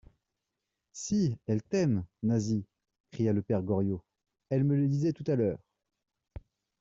Si, 0.93 1.37
elle 1.45 1.61
t'aime, 1.61 2.05
Nasie, 2.23 2.65
cria 3.11 3.33
le 3.33 3.43
père 3.43 3.61
Goriot, 3.61 4.03
elle 4.49 4.63
me 4.63 4.75
le 4.75 4.87
disait 4.87 5.13
tout 5.13 5.23
à 5.27 5.35
l'heure. 5.35 5.59